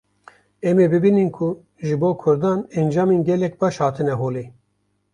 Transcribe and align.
em 0.67 0.77
ê 0.85 0.87
bibînin 0.91 1.29
ku 1.37 1.47
ji 1.85 1.95
bo 2.01 2.09
Kurdan 2.21 2.59
encamên 2.79 3.21
gelek 3.29 3.53
baş 3.61 3.75
hatine 3.83 4.13
holê 4.21 4.45